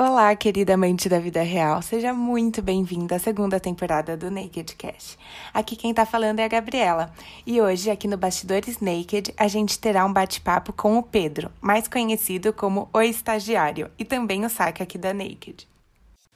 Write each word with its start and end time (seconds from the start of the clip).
Olá, 0.00 0.36
querida 0.36 0.74
amante 0.74 1.08
da 1.08 1.18
vida 1.18 1.42
real, 1.42 1.82
seja 1.82 2.14
muito 2.14 2.62
bem-vinda 2.62 3.16
à 3.16 3.18
segunda 3.18 3.58
temporada 3.58 4.16
do 4.16 4.30
Naked 4.30 4.76
Cash. 4.76 5.18
Aqui 5.52 5.74
quem 5.74 5.92
tá 5.92 6.06
falando 6.06 6.38
é 6.38 6.44
a 6.44 6.48
Gabriela, 6.48 7.12
e 7.44 7.60
hoje, 7.60 7.90
aqui 7.90 8.06
no 8.06 8.16
Bastidores 8.16 8.78
Naked, 8.78 9.34
a 9.36 9.48
gente 9.48 9.76
terá 9.76 10.06
um 10.06 10.12
bate-papo 10.12 10.72
com 10.72 10.96
o 10.98 11.02
Pedro, 11.02 11.50
mais 11.60 11.88
conhecido 11.88 12.52
como 12.52 12.88
o 12.92 13.00
Estagiário, 13.00 13.90
e 13.98 14.04
também 14.04 14.44
o 14.44 14.48
saque 14.48 14.84
aqui 14.84 14.96
da 14.96 15.12
Naked. 15.12 15.66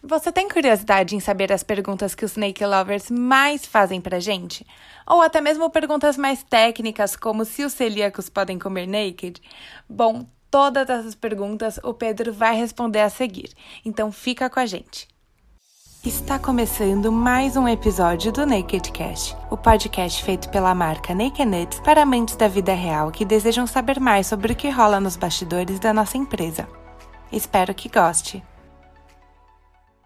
Você 0.03 0.33
tem 0.33 0.49
curiosidade 0.49 1.15
em 1.15 1.21
saber 1.21 1.53
as 1.53 1.63
perguntas 1.63 2.17
que 2.17 2.25
os 2.25 2.33
Snake 2.33 2.67
Lovers 2.67 3.13
mais 3.13 3.65
fazem 3.65 4.01
pra 4.01 4.19
gente? 4.19 4.67
Ou 5.07 5.23
até 5.23 5.41
mesmo 5.41 5.71
perguntas 5.71 6.17
mais 6.17 6.43
técnicas, 6.43 7.15
como 7.15 7.45
se 7.45 7.65
os 7.65 7.73
celíacos 7.75 8.29
podem 8.29 8.59
comer 8.59 8.89
naked? 8.89 9.41
Bom, 9.89 10.27
todas 10.53 10.91
essas 10.91 11.15
perguntas 11.15 11.81
o 11.83 11.95
Pedro 11.95 12.31
vai 12.31 12.55
responder 12.55 13.01
a 13.01 13.09
seguir, 13.09 13.55
então 13.87 14.13
fica 14.13 14.51
com 14.51 14.61
a 14.61 14.67
gente. 14.67 15.09
Está 16.05 16.39
começando 16.39 17.11
mais 17.11 17.57
um 17.57 17.67
episódio 17.67 18.31
do 18.31 18.45
Naked 18.45 18.93
Cast, 18.93 19.35
o 19.51 19.57
podcast 19.57 20.23
feito 20.23 20.51
pela 20.51 20.75
marca 20.75 21.15
Naked 21.15 21.47
Nuts 21.47 21.81
para 21.81 22.03
amantes 22.03 22.37
da 22.37 22.49
vida 22.49 22.75
real 22.75 23.11
que 23.11 23.25
desejam 23.25 23.67
saber 23.67 23.99
mais 23.99 24.27
sobre 24.27 24.53
o 24.53 24.57
que 24.57 24.69
rola 24.69 25.01
nos 25.01 25.17
bastidores 25.17 25.81
da 25.81 25.95
nossa 25.95 26.19
empresa. 26.19 26.69
Espero 27.33 27.73
que 27.73 27.89
goste. 27.89 28.43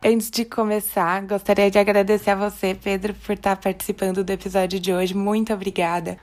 Antes 0.04 0.30
de 0.30 0.44
começar, 0.44 1.22
gostaria 1.22 1.68
de 1.72 1.78
agradecer 1.78 2.30
a 2.30 2.36
você, 2.36 2.72
Pedro, 2.72 3.14
por 3.14 3.32
estar 3.32 3.56
participando 3.56 4.22
do 4.22 4.30
episódio 4.30 4.78
de 4.78 4.92
hoje. 4.92 5.12
Muito 5.12 5.52
obrigada. 5.52 6.18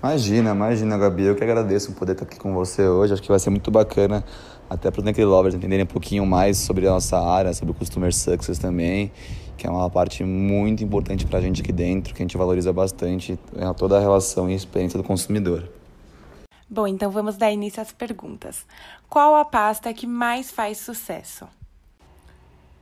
Imagina, 0.00 0.52
imagina, 0.52 0.96
Gabi. 0.96 1.24
Eu 1.24 1.34
que 1.34 1.42
agradeço 1.42 1.92
por 1.92 2.00
poder 2.00 2.12
estar 2.12 2.24
aqui 2.24 2.38
com 2.38 2.54
você 2.54 2.86
hoje. 2.86 3.12
Acho 3.12 3.22
que 3.22 3.28
vai 3.28 3.38
ser 3.38 3.50
muito 3.50 3.68
bacana, 3.68 4.24
até 4.70 4.90
para 4.90 5.00
os 5.00 5.04
Naked 5.04 5.24
Lovers 5.24 5.54
entenderem 5.56 5.84
um 5.84 5.88
pouquinho 5.88 6.24
mais 6.24 6.56
sobre 6.56 6.86
a 6.86 6.90
nossa 6.90 7.18
área, 7.18 7.52
sobre 7.52 7.72
o 7.72 7.74
Customer 7.74 8.14
Success 8.14 8.58
também, 8.58 9.10
que 9.56 9.66
é 9.66 9.70
uma 9.70 9.90
parte 9.90 10.22
muito 10.22 10.84
importante 10.84 11.26
para 11.26 11.40
a 11.40 11.42
gente 11.42 11.62
aqui 11.62 11.72
dentro, 11.72 12.14
que 12.14 12.22
a 12.22 12.24
gente 12.24 12.36
valoriza 12.36 12.72
bastante 12.72 13.36
é 13.56 13.72
toda 13.72 13.96
a 13.96 14.00
relação 14.00 14.48
e 14.48 14.54
experiência 14.54 14.96
do 14.96 15.02
consumidor. 15.02 15.68
Bom, 16.70 16.86
então 16.86 17.10
vamos 17.10 17.36
dar 17.36 17.50
início 17.50 17.82
às 17.82 17.90
perguntas. 17.90 18.64
Qual 19.08 19.34
a 19.34 19.44
pasta 19.44 19.92
que 19.92 20.06
mais 20.06 20.50
faz 20.50 20.78
sucesso? 20.78 21.46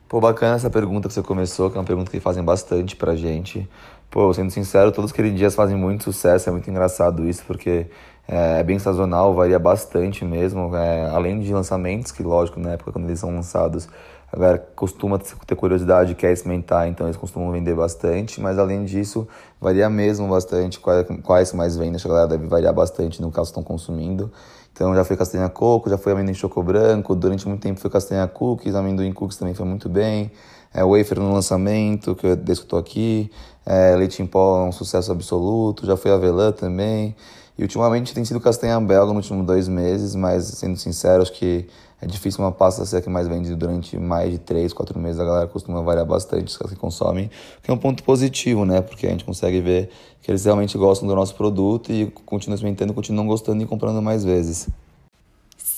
Pô, 0.09 0.21
bacana 0.21 0.55
essa 0.55 0.71
pergunta 0.71 1.09
que 1.09 1.15
você 1.15 1.23
começou, 1.23 1.71
que 1.71 1.77
é 1.77 1.81
uma 1.81 1.87
pergunta 1.87 2.11
que 2.11 2.21
fazem 2.21 2.45
bastante 2.45 2.95
pra 2.95 3.17
gente. 3.17 3.69
Pô, 4.11 4.33
sendo 4.33 4.51
sincero, 4.51 4.93
todos 4.93 5.12
aqueles 5.12 5.35
dias 5.37 5.55
fazem 5.55 5.77
muito 5.77 6.05
sucesso, 6.05 6.49
é 6.49 6.53
muito 6.53 6.71
engraçado 6.71 7.29
isso, 7.29 7.45
porque 7.47 7.87
é, 8.27 8.61
é 8.61 8.62
bem 8.62 8.79
sazonal, 8.79 9.35
varia 9.35 9.59
bastante 9.59 10.25
mesmo. 10.25 10.75
É, 10.75 11.11
além 11.11 11.41
de 11.41 11.53
lançamentos, 11.53 12.12
que 12.12 12.23
lógico, 12.23 12.59
na 12.59 12.73
época 12.73 12.93
quando 12.93 13.07
eles 13.07 13.21
são 13.21 13.34
lançados, 13.34 13.89
a 14.33 14.37
galera 14.37 14.59
costuma 14.75 15.19
ter 15.19 15.55
curiosidade, 15.55 16.15
quer 16.15 16.33
experimentar, 16.33 16.89
então 16.89 17.07
eles 17.07 17.17
costumam 17.17 17.51
vender 17.53 17.75
bastante, 17.75 18.41
mas 18.41 18.59
além 18.59 18.84
disso, 18.84 19.27
varia 19.61 19.89
mesmo 19.89 20.29
bastante 20.29 20.81
quais, 20.81 21.07
quais 21.23 21.53
mais 21.53 21.77
vendem, 21.77 22.01
a 22.03 22.09
galera 22.09 22.29
deve 22.29 22.47
variar 22.47 22.75
bastante 22.75 23.21
no 23.21 23.31
caso 23.31 23.51
estão 23.51 23.62
consumindo. 23.62 24.31
Então 24.73 24.95
já 24.95 25.05
foi 25.05 25.17
castanha 25.17 25.49
coco, 25.49 25.89
já 25.89 25.97
foi 25.97 26.12
amendoim 26.12 26.34
choco 26.34 26.62
branco, 26.62 27.15
durante 27.15 27.49
muito 27.49 27.62
tempo 27.62 27.81
foi 27.81 27.91
castanha 27.91 28.27
cookies, 28.29 28.75
amendoim 28.75 29.12
cookies 29.12 29.39
também 29.39 29.55
foi 29.55 29.65
muito 29.65 29.89
bem. 29.89 30.31
É, 30.77 30.85
wafer 30.85 31.19
no 31.19 31.33
lançamento, 31.33 32.15
que 32.15 32.27
eu 32.27 32.35
estou 32.53 32.79
aqui. 32.79 33.31
É, 33.65 33.97
leite 33.97 34.23
em 34.23 34.27
pó 34.27 34.67
é 34.67 34.69
um 34.69 34.73
sucesso 34.73 35.11
absoluto, 35.11 35.87
já 35.87 35.97
foi 35.97 36.11
avelã 36.11 36.53
também. 36.53 37.17
E 37.57 37.63
ultimamente 37.63 38.13
tem 38.13 38.23
sido 38.27 38.39
castanha 38.39 38.79
belga 38.79 39.15
nos 39.15 39.25
últimos 39.25 39.47
dois 39.47 39.69
meses, 39.69 40.15
mas 40.15 40.45
sendo 40.45 40.77
sincero, 40.77 41.23
acho 41.23 41.33
que 41.33 41.67
é 41.99 42.07
difícil 42.07 42.45
uma 42.45 42.53
pasta 42.53 42.85
ser 42.85 42.99
a 42.99 43.01
que 43.01 43.09
mais 43.09 43.27
vende 43.27 43.55
durante 43.55 43.97
mais 43.97 44.31
de 44.31 44.39
três, 44.39 44.75
quatro 44.75 44.99
meses. 44.99 45.19
A 45.19 45.25
galera 45.25 45.47
costuma 45.47 45.81
variar 45.81 46.05
bastante 46.05 46.49
os 46.49 46.59
que 46.59 46.77
consomem, 46.77 47.31
que 47.63 47.71
é 47.71 47.73
um 47.75 47.79
ponto 47.79 48.05
positivo, 48.05 48.67
né? 48.67 48.83
Porque 48.83 49.07
a 49.07 49.11
gente 49.11 49.25
consegue 49.25 49.63
ver 49.63 49.89
que 50.21 50.31
eles 50.31 50.45
realmente 50.45 50.77
gostam 50.77 51.09
do 51.09 51.15
nosso 51.15 51.35
produto 51.35 51.91
e 51.91 52.11
continuam 52.27 52.55
experimentando, 52.55 52.93
continuam 52.93 53.27
gostando 53.27 53.62
e 53.62 53.67
comprando 53.67 54.03
mais 54.03 54.23
vezes. 54.23 54.69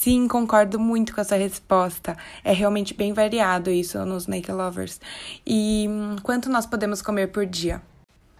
Sim, 0.00 0.28
concordo 0.28 0.78
muito 0.78 1.12
com 1.12 1.20
essa 1.20 1.34
resposta. 1.34 2.16
É 2.44 2.52
realmente 2.52 2.94
bem 2.94 3.12
variado 3.12 3.68
isso 3.68 3.98
nos 4.04 4.28
Naked 4.28 4.52
Lovers. 4.52 5.00
E 5.44 5.88
hum, 5.90 6.14
quanto 6.22 6.48
nós 6.48 6.66
podemos 6.66 7.02
comer 7.02 7.32
por 7.32 7.44
dia? 7.44 7.82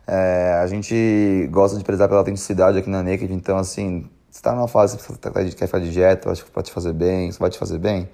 É, 0.06 0.60
a 0.62 0.66
gente 0.68 1.48
gosta 1.50 1.76
de 1.76 1.82
prezar 1.82 2.06
pela 2.06 2.20
autenticidade 2.20 2.78
aqui 2.78 2.88
na 2.88 3.02
Naked, 3.02 3.34
então 3.34 3.58
assim, 3.58 4.08
você 4.30 4.38
está 4.38 4.54
numa 4.54 4.68
fase 4.68 4.96
que 4.96 5.02
você 5.02 5.16
tá, 5.16 5.32
quer 5.32 5.66
fazer 5.66 5.90
dieta, 5.90 6.30
acho 6.30 6.44
que 6.44 6.50
pode 6.52 6.68
te 6.68 6.72
fazer 6.72 6.92
bem, 6.92 7.28
isso 7.28 7.40
vai 7.40 7.50
te 7.50 7.58
fazer 7.58 7.78
bem, 7.78 8.08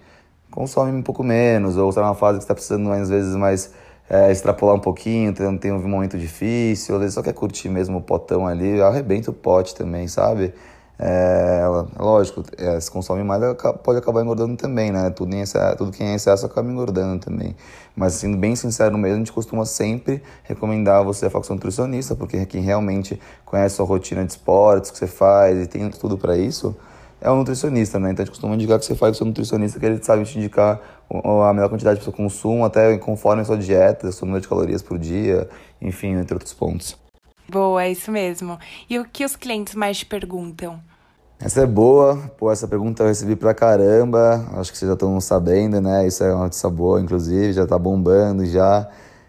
consome 0.50 0.90
um 0.92 1.02
pouco 1.02 1.22
menos, 1.22 1.76
ou 1.76 1.90
está 1.90 2.00
numa 2.00 2.14
fase 2.14 2.38
que 2.38 2.44
está 2.44 2.54
precisando 2.54 2.90
às 2.92 3.10
vezes 3.10 3.36
mais 3.36 3.74
é, 4.08 4.32
extrapolar 4.32 4.74
um 4.74 4.80
pouquinho, 4.80 5.34
tem, 5.34 5.58
tem 5.58 5.70
um 5.70 5.86
momento 5.86 6.16
difícil, 6.16 6.94
às 6.94 7.00
vezes 7.02 7.14
só 7.14 7.22
quer 7.22 7.34
curtir 7.34 7.68
mesmo 7.68 7.98
o 7.98 8.00
potão 8.00 8.46
ali, 8.46 8.80
arrebenta 8.80 9.30
o 9.30 9.34
pote 9.34 9.74
também, 9.74 10.08
sabe? 10.08 10.54
É, 10.96 11.64
lógico, 11.98 12.44
é, 12.56 12.78
se 12.78 12.88
consome 12.88 13.24
mais 13.24 13.42
pode 13.82 13.98
acabar 13.98 14.22
engordando 14.22 14.56
também, 14.56 14.92
né? 14.92 15.10
Tudo, 15.10 15.34
em 15.34 15.40
excesso, 15.40 15.76
tudo 15.76 15.90
que 15.90 16.02
é 16.02 16.06
em 16.06 16.14
excesso 16.14 16.46
acaba 16.46 16.70
engordando 16.70 17.24
também. 17.24 17.56
Mas 17.96 18.14
sendo 18.14 18.36
bem 18.36 18.54
sincero 18.54 18.96
mesmo, 18.96 19.16
a 19.16 19.18
gente 19.18 19.32
costuma 19.32 19.64
sempre 19.64 20.22
recomendar 20.44 21.04
você 21.04 21.26
a 21.26 21.30
seu 21.30 21.54
nutricionista, 21.54 22.14
porque 22.14 22.46
quem 22.46 22.60
realmente 22.60 23.20
conhece 23.44 23.74
a 23.74 23.76
sua 23.78 23.86
rotina 23.86 24.24
de 24.24 24.32
esportes, 24.32 24.90
que 24.90 24.98
você 24.98 25.06
faz 25.06 25.58
e 25.64 25.66
tem 25.66 25.88
tudo 25.90 26.16
para 26.16 26.36
isso, 26.36 26.76
é 27.20 27.30
o 27.30 27.36
nutricionista, 27.36 27.98
né? 27.98 28.12
Então 28.12 28.22
a 28.22 28.26
gente 28.26 28.32
costuma 28.32 28.54
indicar 28.54 28.78
que 28.78 28.84
você 28.84 28.94
faz 28.94 29.12
com 29.12 29.14
o 29.14 29.18
seu 29.18 29.26
nutricionista, 29.26 29.80
que 29.80 29.86
ele 29.86 30.02
sabe 30.02 30.24
te 30.24 30.38
indicar 30.38 30.80
a 31.10 31.52
melhor 31.52 31.68
quantidade 31.68 31.98
para 31.98 32.02
o 32.02 32.04
seu 32.04 32.12
consumo, 32.12 32.64
até 32.64 32.96
conforme 32.98 33.42
a 33.42 33.44
sua 33.44 33.56
dieta, 33.58 34.08
a 34.08 34.12
sua 34.12 34.26
número 34.26 34.42
de 34.42 34.48
calorias 34.48 34.82
por 34.82 34.98
dia, 34.98 35.48
enfim, 35.80 36.12
entre 36.12 36.34
outros 36.34 36.52
pontos. 36.52 37.03
Boa, 37.48 37.84
é 37.84 37.92
isso 37.92 38.10
mesmo. 38.10 38.58
E 38.88 38.98
o 38.98 39.04
que 39.04 39.24
os 39.24 39.36
clientes 39.36 39.74
mais 39.74 39.98
te 39.98 40.06
perguntam? 40.06 40.80
Essa 41.38 41.62
é 41.62 41.66
boa, 41.66 42.16
pô, 42.38 42.50
essa 42.50 42.66
pergunta 42.66 43.02
eu 43.02 43.08
recebi 43.08 43.36
pra 43.36 43.52
caramba, 43.52 44.46
acho 44.56 44.72
que 44.72 44.78
vocês 44.78 44.88
já 44.88 44.94
estão 44.94 45.20
sabendo, 45.20 45.80
né? 45.80 46.06
Isso 46.06 46.24
é 46.24 46.32
uma 46.32 46.44
notícia 46.44 46.70
boa, 46.70 47.00
inclusive, 47.00 47.52
já 47.52 47.66
tá 47.66 47.78
bombando 47.78 48.46
já. 48.46 48.88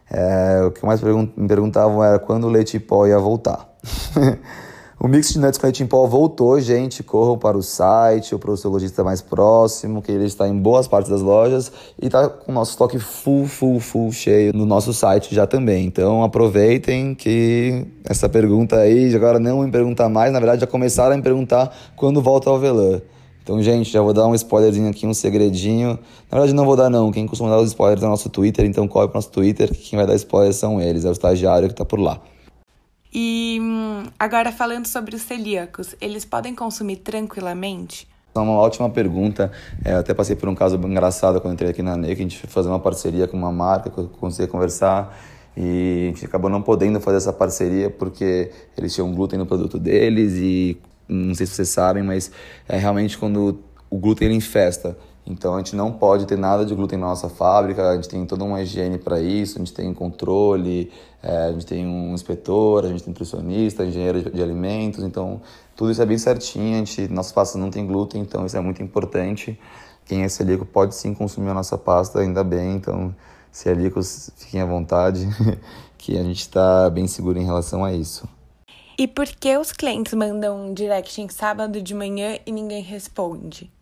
É, 0.09 0.63
o 0.63 0.71
que 0.71 0.85
mais 0.85 1.01
me 1.01 1.47
perguntavam 1.47 2.03
era 2.03 2.19
quando 2.19 2.45
o 2.45 2.49
leite 2.49 2.79
pó 2.79 3.05
ia 3.05 3.19
voltar. 3.19 3.67
O 4.97 5.09
mix 5.09 5.33
de 5.33 5.39
nuts 5.39 5.57
com 5.57 5.67
leite 5.67 5.83
em 5.83 5.85
pó 5.85 6.07
voltou, 6.07 6.59
gente. 6.59 7.03
Corram 7.03 7.37
para 7.37 7.57
o 7.57 7.61
site 7.61 8.33
o 8.33 8.57
seu 8.57 8.71
lojista 8.71 9.03
mais 9.03 9.21
próximo, 9.21 10.01
que 10.01 10.11
ele 10.11 10.23
está 10.23 10.47
em 10.47 10.57
boas 10.57 10.87
partes 10.87 11.11
das 11.11 11.21
lojas 11.21 11.71
e 12.01 12.05
está 12.05 12.29
com 12.29 12.51
o 12.51 12.55
nosso 12.55 12.71
estoque 12.71 12.97
full, 12.97 13.45
full, 13.45 13.79
full 13.79 14.11
cheio 14.11 14.53
no 14.53 14.65
nosso 14.65 14.93
site 14.93 15.35
já 15.35 15.45
também. 15.45 15.85
Então 15.85 16.23
aproveitem 16.23 17.13
que 17.13 17.85
essa 18.05 18.29
pergunta 18.29 18.77
aí, 18.77 19.13
agora 19.13 19.37
não 19.37 19.63
me 19.63 19.71
perguntar 19.71 20.07
mais, 20.07 20.31
na 20.31 20.39
verdade 20.39 20.61
já 20.61 20.67
começaram 20.67 21.13
a 21.13 21.17
me 21.17 21.23
perguntar 21.23 21.75
quando 21.97 22.21
volta 22.21 22.49
ao 22.49 22.57
Velã. 22.57 23.01
Então, 23.43 23.61
gente, 23.61 23.91
já 23.91 24.01
vou 24.01 24.11
dar 24.11 24.25
um 24.25 24.33
spoilerzinho 24.33 24.89
aqui, 24.89 25.05
um 25.05 25.13
segredinho. 25.13 25.99
Na 26.31 26.39
verdade, 26.39 26.51
não 26.51 26.65
vou 26.65 26.75
dar, 26.75 26.89
não. 26.89 27.11
Quem 27.11 27.27
costuma 27.27 27.51
dar 27.51 27.59
os 27.59 27.67
spoilers 27.67 28.01
é 28.01 28.07
o 28.07 28.09
nosso 28.09 28.27
Twitter, 28.27 28.65
então 28.65 28.87
corre 28.87 29.07
para 29.07 29.13
o 29.13 29.17
nosso 29.17 29.29
Twitter, 29.29 29.69
que 29.69 29.91
quem 29.91 29.97
vai 29.97 30.07
dar 30.07 30.15
spoilers 30.15 30.55
são 30.55 30.81
eles, 30.81 31.05
é 31.05 31.09
o 31.09 31.11
estagiário 31.11 31.67
que 31.67 31.73
está 31.75 31.85
por 31.85 31.99
lá. 31.99 32.19
E 33.17 33.59
hum, 33.61 34.03
agora 34.19 34.51
falando 34.51 34.87
sobre 34.87 35.15
os 35.15 35.21
celíacos, 35.21 35.95
eles 36.01 36.25
podem 36.25 36.53
consumir 36.53 36.97
tranquilamente? 36.97 38.05
É 38.35 38.39
uma 38.39 38.57
ótima 38.57 38.89
pergunta. 38.89 39.53
É, 39.85 39.93
até 39.93 40.13
passei 40.13 40.35
por 40.35 40.49
um 40.49 40.53
caso 40.53 40.75
engraçado 40.75 41.39
quando 41.39 41.53
entrei 41.53 41.69
aqui 41.69 41.81
na 41.81 41.95
NEC. 41.95 42.11
A 42.11 42.23
gente 42.23 42.37
foi 42.37 42.49
fazer 42.49 42.67
uma 42.67 42.79
parceria 42.81 43.25
com 43.25 43.37
uma 43.37 43.53
marca 43.53 43.89
que 43.89 43.97
eu 43.97 44.09
consegui 44.09 44.49
conversar 44.51 45.17
e 45.55 46.03
a 46.03 46.07
gente 46.07 46.25
acabou 46.25 46.49
não 46.49 46.61
podendo 46.61 46.99
fazer 46.99 47.15
essa 47.15 47.31
parceria 47.31 47.89
porque 47.89 48.51
eles 48.77 48.93
tinham 48.93 49.09
glúten 49.13 49.39
no 49.39 49.45
produto 49.45 49.79
deles 49.79 50.33
e 50.33 50.77
não 51.07 51.33
sei 51.33 51.45
se 51.45 51.53
vocês 51.53 51.69
sabem, 51.69 52.03
mas 52.03 52.29
é 52.67 52.75
realmente 52.75 53.17
quando 53.17 53.63
o 53.89 53.97
glúten 53.97 54.27
ele 54.27 54.35
infesta 54.35 54.97
então 55.27 55.55
a 55.55 55.57
gente 55.57 55.75
não 55.75 55.91
pode 55.91 56.25
ter 56.25 56.37
nada 56.37 56.63
de 56.63 56.75
glúten 56.75 56.99
na 56.99 57.07
nossa 57.07 57.27
fábrica, 57.27 57.89
a 57.89 57.95
gente 57.95 58.07
tem 58.07 58.25
toda 58.25 58.43
uma 58.43 58.61
higiene 58.61 58.99
para 58.99 59.19
isso, 59.19 59.57
a 59.57 59.59
gente 59.59 59.73
tem 59.73 59.91
controle, 59.91 60.91
é, 61.23 61.47
a 61.47 61.51
gente 61.51 61.65
tem 61.65 61.87
um 61.87 62.13
inspetor, 62.13 62.85
a 62.85 62.89
gente 62.89 63.03
tem 63.03 63.09
nutricionista, 63.09 63.83
engenheiro 63.83 64.29
de, 64.29 64.41
alimentos, 64.41 65.03
então 65.03 65.41
tudo 65.75 65.91
isso 65.91 66.01
é 66.01 66.05
bem 66.05 66.17
certinho, 66.17 66.75
a 66.75 66.77
gente, 66.77 67.07
nossa 67.07 67.33
pasta 67.33 67.57
não 67.57 67.71
tem 67.71 67.87
glúten, 67.87 68.21
então 68.21 68.45
isso 68.45 68.55
é 68.55 68.61
muito 68.61 68.83
importante. 68.83 69.59
Quem 70.05 70.23
é 70.23 70.29
celíaco 70.29 70.65
pode 70.65 70.93
sim 70.93 71.15
consumir 71.15 71.49
a 71.49 71.53
nossa 71.55 71.77
pasta, 71.77 72.19
ainda 72.19 72.43
bem, 72.43 72.75
então 72.75 73.15
celíacos 73.51 74.29
fiquem 74.37 74.61
à 74.61 74.65
vontade, 74.65 75.27
que 75.97 76.15
a 76.15 76.23
gente 76.23 76.41
está 76.41 76.87
bem 76.91 77.07
seguro 77.07 77.39
em 77.39 77.45
relação 77.45 77.83
a 77.83 77.91
isso. 77.91 78.29
E 78.97 79.07
por 79.07 79.25
que 79.25 79.57
os 79.57 79.71
clientes 79.71 80.13
mandam 80.13 80.73
direct 80.73 81.19
em 81.19 81.27
sábado 81.27 81.81
de 81.81 81.95
manhã 81.95 82.37
e 82.45 82.51
ninguém 82.51 82.83
responde? 82.83 83.74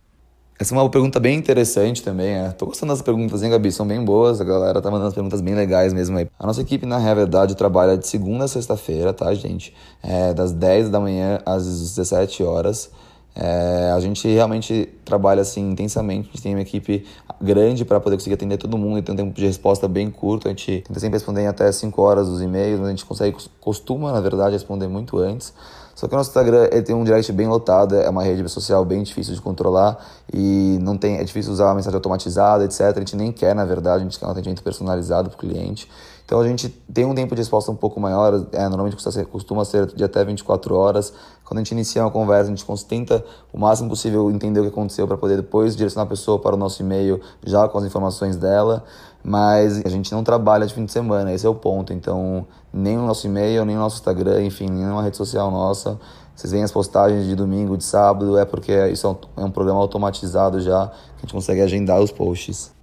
Essa 0.64 0.74
é 0.74 0.78
uma 0.78 0.90
pergunta 0.90 1.20
bem 1.20 1.38
interessante 1.38 2.02
também. 2.02 2.36
É. 2.36 2.50
Tô 2.52 2.68
gostando 2.68 2.94
das 2.94 3.02
perguntas, 3.02 3.44
hein, 3.44 3.50
Gabi? 3.50 3.70
São 3.70 3.86
bem 3.86 4.02
boas. 4.02 4.40
A 4.40 4.46
galera 4.46 4.82
tá 4.82 4.90
mandando 4.90 5.10
as 5.10 5.14
perguntas 5.14 5.42
bem 5.42 5.54
legais 5.54 5.92
mesmo 5.92 6.18
aí. 6.18 6.26
A 6.40 6.48
nossa 6.48 6.62
equipe, 6.62 6.86
na 6.86 7.00
verdade, 7.14 7.54
trabalha 7.54 7.98
de 7.98 8.08
segunda 8.08 8.46
a 8.46 8.48
sexta-feira, 8.48 9.12
tá, 9.12 9.34
gente? 9.34 9.76
É, 10.02 10.34
das 10.34 10.54
10 10.54 10.88
da 10.90 11.02
manhã 11.02 11.42
às 11.46 11.66
17 11.66 12.44
horas. 12.44 12.90
É, 13.36 13.92
a 13.96 14.00
gente 14.00 14.28
realmente 14.28 14.88
trabalha 15.04 15.42
assim 15.42 15.72
intensamente, 15.72 16.30
a 16.30 16.32
gente 16.34 16.42
tem 16.42 16.54
uma 16.54 16.62
equipe 16.62 17.06
grande 17.42 17.84
para 17.84 18.00
poder 18.00 18.16
conseguir 18.16 18.36
atender 18.36 18.58
todo 18.58 18.78
mundo 18.78 19.00
e 19.00 19.02
tem 19.02 19.14
um 19.14 19.18
tempo 19.18 19.34
de 19.34 19.46
resposta 19.46 19.88
bem 19.88 20.12
curto. 20.12 20.48
A 20.48 20.52
gente 20.52 20.84
tenta 20.88 21.00
sempre 21.00 21.16
responder 21.16 21.42
em 21.42 21.48
até 21.48 21.72
5 21.72 22.00
horas 22.02 22.28
os 22.28 22.42
e-mails, 22.42 22.80
mas 22.80 22.88
a 22.88 22.92
gente 22.92 23.06
consegue, 23.06 23.36
costuma, 23.60 24.12
na 24.12 24.22
verdade, 24.22 24.54
responder 24.54 24.88
muito 24.88 25.18
antes. 25.18 25.54
Só 25.96 26.08
que 26.08 26.16
o 26.16 26.18
nosso 26.18 26.30
Instagram 26.32 26.70
ele 26.72 26.82
tem 26.82 26.96
um 26.96 27.04
direct 27.04 27.32
bem 27.32 27.48
lotado, 27.48 27.96
é 27.96 28.10
uma 28.10 28.24
rede 28.24 28.48
social 28.50 28.84
bem 28.84 29.04
difícil 29.04 29.34
de 29.36 29.42
controlar 29.42 30.04
e 30.34 30.78
não 30.82 30.98
tem, 30.98 31.18
é 31.18 31.24
difícil 31.24 31.52
usar 31.52 31.70
a 31.70 31.76
mensagem 31.76 31.96
automatizada, 31.96 32.66
etc. 32.66 32.82
A 32.82 33.00
gente 33.00 33.16
nem 33.16 33.32
quer, 33.32 33.54
na 33.54 33.64
verdade, 33.64 34.02
a 34.02 34.04
gente 34.04 34.20
quer 34.20 34.26
um 34.26 34.32
atendimento 34.32 34.64
personalizado 34.64 35.30
para 35.30 35.36
o 35.36 35.40
cliente. 35.40 35.88
Então 36.26 36.40
a 36.40 36.48
gente 36.48 36.70
tem 36.70 37.06
um 37.06 37.14
tempo 37.14 37.36
de 37.36 37.42
resposta 37.42 37.72
um 37.72 37.76
pouco 37.76 38.00
maior, 38.00 38.46
é, 38.54 38.68
normalmente 38.70 38.98
costuma 39.30 39.66
ser 39.66 39.88
de 39.88 40.04
até 40.04 40.24
24 40.24 40.74
horas. 40.76 41.14
Quando 41.44 41.58
a 41.58 41.64
gente 41.64 41.72
inicia 41.72 42.02
uma 42.02 42.12
conversa, 42.12 42.52
a 42.52 42.56
gente 42.56 42.86
tenta 42.86 43.24
o 43.52 43.60
máximo 43.60 43.90
possível 43.90 44.32
entender 44.32 44.62
o 44.62 44.64
que 44.64 44.70
aconteceu 44.70 45.06
para 45.08 45.18
poder 45.18 45.38
depois 45.38 45.76
direcionar 45.76 46.06
a 46.06 46.10
pessoa 46.10 46.40
para 46.40 46.56
o 46.56 46.58
nosso 46.58 46.82
e-mail 46.82 47.20
já 47.46 47.68
com 47.68 47.78
as 47.78 47.84
informações 47.84 48.38
dela. 48.38 48.84
Mas 49.24 49.82
a 49.86 49.90
gente 49.90 50.12
não 50.12 50.24
trabalha 50.24 50.66
de 50.66 50.74
fim 50.74 50.86
de 50.86 50.92
semana, 50.92 51.32
esse 51.34 51.46
é 51.46 51.50
o 51.50 51.56
ponto. 51.56 51.94
Então, 51.94 52.46
nem 52.74 52.98
no 52.98 53.06
nosso 53.06 53.26
e-mail, 53.26 53.64
nem 53.64 53.76
no 53.76 53.82
nosso 53.82 53.98
Instagram, 53.98 54.44
enfim, 54.44 54.70
nem 54.70 54.86
numa 54.86 55.02
rede 55.02 55.16
social 55.16 55.50
nossa. 55.50 56.00
Vocês 56.36 56.52
veem 56.52 56.64
as 56.64 56.72
postagens 56.72 57.26
de 57.26 57.36
domingo, 57.36 57.78
de 57.78 57.84
sábado, 57.84 58.38
é 58.38 58.44
porque 58.44 58.88
isso 58.88 59.18
é 59.38 59.44
um 59.44 59.52
programa 59.52 59.80
automatizado 59.80 60.60
já, 60.60 60.88
que 60.88 60.94
a 61.18 61.22
gente 61.22 61.34
consegue 61.34 61.62
agendar 61.62 62.02
os 62.02 62.12
posts. 62.12 62.74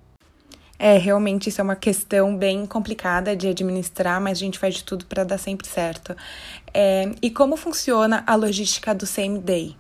É, 0.82 0.96
realmente 0.96 1.50
isso 1.50 1.60
é 1.60 1.64
uma 1.64 1.76
questão 1.76 2.34
bem 2.34 2.64
complicada 2.64 3.36
de 3.36 3.46
administrar, 3.46 4.18
mas 4.18 4.38
a 4.38 4.40
gente 4.40 4.58
faz 4.58 4.76
de 4.76 4.82
tudo 4.82 5.04
para 5.04 5.24
dar 5.24 5.36
sempre 5.36 5.68
certo. 5.68 6.16
É, 6.72 7.10
e 7.20 7.30
como 7.30 7.54
funciona 7.54 8.24
a 8.26 8.34
logística 8.34 8.94
do 8.94 9.04
same 9.04 9.38
day? 9.38 9.76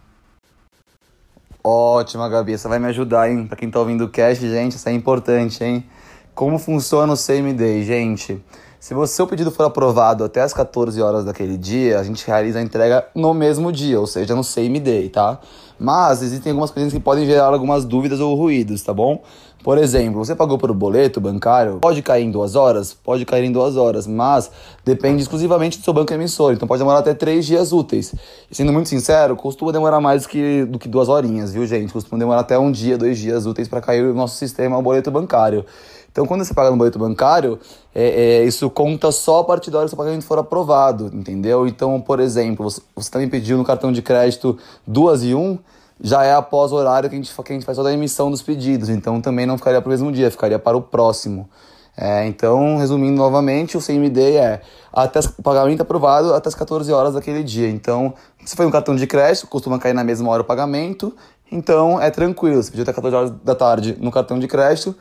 Ótima, 1.64 2.28
Gabi, 2.28 2.52
essa 2.52 2.68
vai 2.68 2.78
me 2.78 2.86
ajudar, 2.88 3.30
hein? 3.30 3.46
Pra 3.46 3.56
quem 3.56 3.70
tá 3.70 3.80
ouvindo 3.80 4.04
o 4.04 4.10
cast, 4.10 4.46
gente, 4.46 4.76
isso 4.76 4.86
é 4.90 4.92
importante, 4.92 5.64
hein? 5.64 5.86
Como 6.34 6.58
funciona 6.58 7.14
o 7.14 7.16
same 7.16 7.54
day, 7.54 7.82
gente? 7.82 8.44
Se 8.80 8.94
o 8.94 9.06
seu 9.06 9.26
pedido 9.26 9.50
for 9.50 9.64
aprovado 9.66 10.24
até 10.24 10.40
as 10.40 10.54
14 10.54 11.02
horas 11.02 11.22
daquele 11.22 11.58
dia, 11.58 12.00
a 12.00 12.02
gente 12.02 12.26
realiza 12.26 12.58
a 12.58 12.62
entrega 12.62 13.06
no 13.14 13.34
mesmo 13.34 13.70
dia, 13.70 14.00
ou 14.00 14.06
seja, 14.06 14.34
no 14.34 14.42
same 14.42 14.80
day, 14.80 15.10
tá? 15.10 15.38
Mas 15.78 16.22
existem 16.22 16.50
algumas 16.50 16.70
coisas 16.70 16.90
que 16.90 16.98
podem 16.98 17.26
gerar 17.26 17.52
algumas 17.52 17.84
dúvidas 17.84 18.20
ou 18.20 18.34
ruídos, 18.34 18.82
tá 18.82 18.94
bom? 18.94 19.22
Por 19.62 19.76
exemplo, 19.76 20.24
você 20.24 20.34
pagou 20.34 20.56
por 20.56 20.72
boleto 20.72 21.20
bancário, 21.20 21.78
pode 21.78 22.00
cair 22.00 22.24
em 22.24 22.30
duas 22.30 22.56
horas? 22.56 22.94
Pode 22.94 23.26
cair 23.26 23.44
em 23.44 23.52
duas 23.52 23.76
horas, 23.76 24.06
mas 24.06 24.50
depende 24.82 25.20
exclusivamente 25.20 25.78
do 25.78 25.84
seu 25.84 25.92
banco 25.92 26.14
emissor, 26.14 26.54
então 26.54 26.66
pode 26.66 26.78
demorar 26.78 27.00
até 27.00 27.12
três 27.12 27.44
dias 27.44 27.72
úteis. 27.72 28.14
E 28.50 28.54
sendo 28.54 28.72
muito 28.72 28.88
sincero, 28.88 29.36
costuma 29.36 29.72
demorar 29.72 30.00
mais 30.00 30.26
que, 30.26 30.64
do 30.64 30.78
que 30.78 30.88
duas 30.88 31.10
horinhas, 31.10 31.52
viu, 31.52 31.66
gente? 31.66 31.92
Costuma 31.92 32.18
demorar 32.18 32.40
até 32.40 32.58
um 32.58 32.72
dia, 32.72 32.96
dois 32.96 33.18
dias 33.18 33.44
úteis 33.44 33.68
para 33.68 33.82
cair 33.82 34.02
no 34.02 34.14
nosso 34.14 34.36
sistema 34.36 34.78
o 34.78 34.82
boleto 34.82 35.10
bancário. 35.10 35.66
Então, 36.10 36.26
quando 36.26 36.44
você 36.44 36.52
paga 36.52 36.70
no 36.70 36.76
boleto 36.76 36.98
bancário, 36.98 37.58
é, 37.94 38.40
é, 38.40 38.44
isso 38.44 38.68
conta 38.70 39.12
só 39.12 39.40
a 39.40 39.44
partir 39.44 39.70
da 39.70 39.78
hora 39.78 39.86
que 39.86 39.90
seu 39.90 39.96
pagamento 39.96 40.24
for 40.24 40.38
aprovado, 40.38 41.10
entendeu? 41.14 41.66
Então, 41.66 42.00
por 42.00 42.20
exemplo, 42.20 42.68
você, 42.68 42.80
você 42.94 43.10
também 43.10 43.28
pediu 43.28 43.56
no 43.56 43.64
cartão 43.64 43.92
de 43.92 44.02
crédito 44.02 44.58
duas 44.86 45.22
e 45.22 45.34
um, 45.34 45.58
já 46.00 46.24
é 46.24 46.32
após 46.34 46.72
o 46.72 46.76
horário 46.76 47.08
que 47.08 47.14
a 47.14 47.18
gente, 47.18 47.32
que 47.32 47.52
a 47.52 47.54
gente 47.54 47.64
faz 47.64 47.76
toda 47.76 47.90
a 47.90 47.92
emissão 47.92 48.30
dos 48.30 48.42
pedidos. 48.42 48.88
Então 48.88 49.20
também 49.20 49.46
não 49.46 49.58
ficaria 49.58 49.80
para 49.80 49.88
o 49.88 49.90
mesmo 49.90 50.10
dia, 50.10 50.30
ficaria 50.30 50.58
para 50.58 50.76
o 50.76 50.82
próximo. 50.82 51.48
É, 51.96 52.26
então, 52.26 52.78
resumindo 52.78 53.16
novamente, 53.16 53.76
o 53.76 53.80
CMD 53.80 54.36
é 54.36 54.62
até 54.90 55.20
o 55.20 55.42
pagamento 55.42 55.82
aprovado 55.82 56.32
até 56.32 56.48
as 56.48 56.54
14 56.54 56.90
horas 56.92 57.14
daquele 57.14 57.42
dia. 57.42 57.68
Então, 57.68 58.14
se 58.44 58.56
foi 58.56 58.64
um 58.64 58.70
cartão 58.70 58.96
de 58.96 59.06
crédito, 59.06 59.46
costuma 59.46 59.78
cair 59.78 59.92
na 59.92 60.02
mesma 60.02 60.30
hora 60.30 60.40
o 60.40 60.44
pagamento. 60.44 61.14
Então, 61.52 62.00
é 62.00 62.10
tranquilo. 62.10 62.62
Se 62.62 62.70
pediu 62.70 62.84
até 62.84 62.92
14 62.92 63.16
horas 63.16 63.30
da 63.44 63.54
tarde 63.54 63.98
no 64.00 64.10
cartão 64.10 64.38
de 64.38 64.48
crédito, 64.48 64.94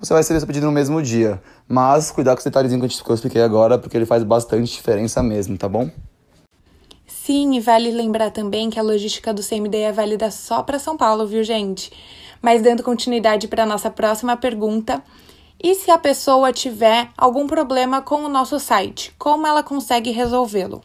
você 0.00 0.12
vai 0.12 0.20
receber 0.20 0.40
seu 0.40 0.46
pedido 0.46 0.66
no 0.66 0.72
mesmo 0.72 1.02
dia. 1.02 1.40
Mas 1.68 2.10
cuidar 2.10 2.32
com 2.32 2.38
esse 2.38 2.48
detalhezinho 2.48 2.80
que 2.80 3.10
eu 3.10 3.14
expliquei 3.14 3.42
agora, 3.42 3.78
porque 3.78 3.96
ele 3.96 4.06
faz 4.06 4.22
bastante 4.22 4.72
diferença 4.72 5.22
mesmo, 5.22 5.56
tá 5.56 5.68
bom? 5.68 5.90
Sim, 7.06 7.56
e 7.56 7.60
vale 7.60 7.90
lembrar 7.90 8.30
também 8.30 8.70
que 8.70 8.78
a 8.78 8.82
logística 8.82 9.34
do 9.34 9.42
CMD 9.42 9.78
é 9.78 9.92
válida 9.92 10.30
só 10.30 10.62
para 10.62 10.78
São 10.78 10.96
Paulo, 10.96 11.26
viu, 11.26 11.42
gente? 11.42 11.90
Mas 12.40 12.62
dando 12.62 12.82
continuidade 12.82 13.48
para 13.48 13.64
a 13.64 13.66
nossa 13.66 13.90
próxima 13.90 14.36
pergunta, 14.36 15.02
e 15.62 15.74
se 15.74 15.90
a 15.90 15.98
pessoa 15.98 16.52
tiver 16.52 17.08
algum 17.16 17.46
problema 17.46 18.02
com 18.02 18.24
o 18.24 18.28
nosso 18.28 18.60
site, 18.60 19.12
como 19.18 19.46
ela 19.46 19.62
consegue 19.62 20.10
resolvê-lo? 20.10 20.82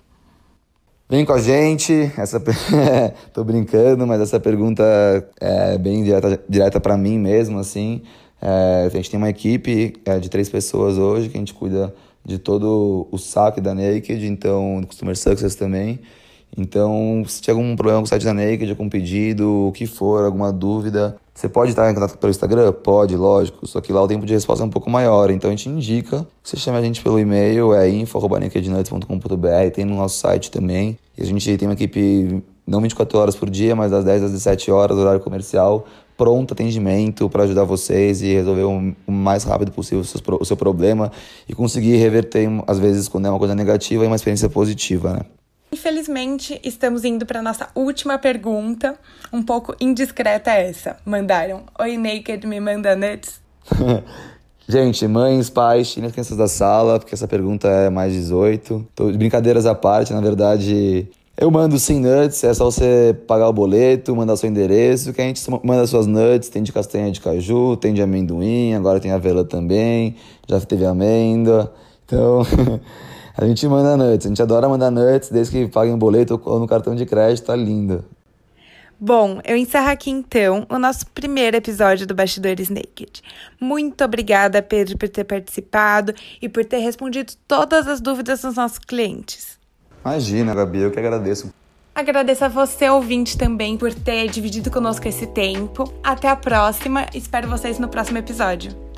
Vem 1.10 1.26
com 1.26 1.34
a 1.34 1.42
gente, 1.42 2.10
essa 2.18 2.40
tô 3.34 3.44
brincando, 3.44 4.08
mas 4.08 4.22
essa 4.22 4.40
pergunta 4.40 4.84
é 5.42 5.78
bem 5.78 6.04
direta, 6.04 6.42
direta 6.48 6.80
para 6.80 6.96
mim 6.96 7.20
mesmo, 7.20 7.60
assim. 7.60 8.02
É, 8.42 8.88
a 8.88 8.90
gente 8.90 9.10
tem 9.10 9.18
uma 9.18 9.30
equipe 9.30 9.94
é, 10.04 10.20
de 10.20 10.30
três 10.30 10.50
pessoas 10.50 10.98
hoje 10.98 11.30
que 11.30 11.38
a 11.38 11.40
gente 11.40 11.54
cuida 11.54 11.94
de 12.26 12.40
todo 12.40 13.08
o 13.12 13.18
saque 13.18 13.62
da 13.62 13.74
Naked, 13.74 14.26
então 14.26 14.82
Customer 14.88 15.18
Success 15.18 15.56
também. 15.56 16.00
Então, 16.58 17.24
se 17.28 17.42
tiver 17.42 17.54
algum 17.54 17.76
problema 17.76 18.00
com 18.00 18.06
o 18.06 18.08
site 18.08 18.26
da 18.26 18.34
Naked, 18.34 18.70
algum 18.70 18.90
pedido, 18.90 19.68
o 19.68 19.72
que 19.72 19.86
for, 19.86 20.26
alguma 20.26 20.52
dúvida, 20.52 21.16
você 21.34 21.48
pode 21.48 21.72
estar 21.72 21.90
em 21.90 21.94
contato 21.94 22.18
pelo 22.18 22.30
Instagram? 22.30 22.74
Pode, 22.74 23.16
lógico. 23.16 23.66
Só 23.66 23.80
que 23.80 23.94
lá 23.94 24.02
o 24.04 24.08
tempo 24.08 24.26
de 24.26 24.34
resposta 24.34 24.64
é 24.64 24.68
um 24.68 24.70
pouco 24.70 24.90
maior. 24.90 25.32
Então 25.32 25.50
a 25.50 25.56
gente 25.56 25.70
indica 25.70 26.28
que 26.44 26.50
você 26.50 26.58
chame 26.58 26.78
a 26.78 26.82
gente 26.82 27.02
pelo 27.02 27.18
e-mail, 27.18 27.74
é 27.74 27.90
info.nakednuts.com.br, 27.90 29.72
tem 29.74 29.86
no 29.86 29.96
nosso 29.96 30.20
site 30.20 30.52
também. 30.52 31.00
E 31.18 31.24
a 31.24 31.26
gente 31.26 31.58
tem 31.58 31.68
uma 31.68 31.74
equipe 31.74 32.44
não 32.72 32.82
24 32.82 33.20
horas 33.20 33.36
por 33.36 33.50
dia, 33.50 33.76
mas 33.76 33.92
das 33.92 34.06
10 34.06 34.24
às 34.24 34.32
17 34.32 34.72
horas, 34.72 34.98
horário 34.98 35.20
comercial, 35.20 35.86
pronto 36.18 36.54
atendimento 36.54 37.30
para 37.30 37.44
ajudar 37.44 37.66
vocês 37.66 38.22
e 38.22 38.34
resolver 38.34 38.64
o, 38.64 39.12
mais 39.12 39.44
rápido 39.44 39.72
possível 39.72 40.00
o 40.00 40.04
seu, 40.06 40.22
o 40.40 40.46
seu 40.46 40.56
problema 40.56 41.12
e 41.50 41.54
conseguir 41.54 41.98
reverter, 41.98 42.48
às 42.66 42.80
vezes, 42.80 43.10
quando 43.10 43.28
é 43.28 43.30
uma 43.30 43.40
coisa 43.40 43.54
negativa, 43.54 44.06
em 44.06 44.08
uma 44.08 44.16
experiência 44.16 44.50
positiva, 44.50 45.14
né? 45.14 45.22
Infelizmente, 45.74 46.60
estamos 46.64 47.06
indo 47.06 47.26
para 47.26 47.42
nossa 47.42 47.70
última 47.74 48.18
pergunta, 48.18 48.98
um 49.32 49.42
pouco 49.42 49.74
indiscreta 49.80 50.52
essa. 50.52 50.98
Mandaram: 51.06 51.64
Oi, 51.80 51.98
Naked, 51.98 52.46
me 52.46 52.60
manda 52.60 52.96
nuts. 52.96 53.40
Gente, 54.68 55.08
mães, 55.08 55.50
pais, 55.50 55.92
tirem 55.92 56.08
as 56.08 56.14
crianças 56.14 56.38
da 56.38 56.48
sala, 56.48 57.00
porque 57.00 57.16
essa 57.16 57.28
pergunta 57.28 57.68
é 57.68 57.90
mais 57.90 58.14
18. 58.14 58.88
Tô, 58.96 59.12
brincadeiras 59.12 59.66
à 59.66 59.74
parte, 59.74 60.14
na 60.14 60.22
verdade, 60.22 61.10
eu 61.42 61.52
mando 61.52 61.78
sim 61.78 62.00
nuts, 62.00 62.44
é 62.44 62.54
só 62.54 62.66
você 62.66 63.14
pagar 63.28 63.50
o 63.50 63.54
boleto, 63.54 64.16
mandar 64.16 64.38
seu 64.38 64.50
endereço, 64.50 65.12
que 65.12 65.22
a 65.22 65.26
gente 65.26 65.42
manda 65.64 65.86
suas 65.86 66.08
nuts, 66.08 66.48
tem 66.48 66.64
de 66.64 66.72
castanha 66.72 67.12
de 67.12 67.20
caju, 67.20 67.76
tem 67.76 67.94
de 67.94 68.02
amendoim, 68.02 68.74
agora 68.74 69.00
tem 69.00 69.12
avela 69.12 69.44
também, 69.44 70.16
já 70.48 70.62
teve 70.62 70.86
amêndoa. 70.86 71.74
Então, 72.06 72.44
A 73.38 73.46
gente 73.46 73.66
manda 73.68 73.96
nuts, 73.96 74.26
a 74.26 74.30
gente 74.30 74.42
adora 74.42 74.68
mandar 74.68 74.92
nuts, 74.92 75.30
desde 75.30 75.66
que 75.66 75.72
paguem 75.72 75.98
boleto 75.98 76.40
ou 76.46 76.60
no 76.60 76.68
cartão 76.68 76.94
de 76.94 77.06
crédito, 77.06 77.46
tá 77.46 77.56
lindo. 77.56 78.04
Bom, 79.00 79.40
eu 79.44 79.58
encerro 79.58 79.90
aqui 79.90 80.12
então 80.12 80.68
o 80.70 80.78
nosso 80.78 81.08
primeiro 81.08 81.58
episódio 81.58 82.06
do 82.06 82.14
Bastidores 82.14 82.70
Naked. 82.70 83.24
Muito 83.60 84.04
obrigada, 84.04 84.62
Pedro, 84.62 84.98
por 84.98 85.10
ter 85.10 85.24
participado 85.24 86.14
e 86.40 86.48
por 86.48 86.64
ter 86.64 86.78
respondido 86.80 87.34
todas 87.48 87.88
as 87.88 88.00
dúvidas 88.00 88.42
dos 88.42 88.56
nossos 88.56 88.78
clientes. 88.78 89.61
Imagina, 90.04 90.54
Gabi, 90.54 90.80
eu 90.80 90.92
que 90.92 91.00
agradeço. 91.00 91.54
Agradeço 91.94 92.46
a 92.46 92.48
você, 92.48 92.90
ouvinte, 92.90 93.38
também, 93.38 93.78
por 93.78 93.94
ter 93.94 94.30
dividido 94.30 94.72
conosco 94.72 95.08
esse 95.08 95.28
tempo. 95.28 95.92
Até 96.04 96.30
a 96.30 96.36
próxima, 96.36 97.06
espero 97.14 97.50
vocês 97.50 97.78
no 97.78 97.90
próximo 97.90 98.18
episódio. 98.18 98.91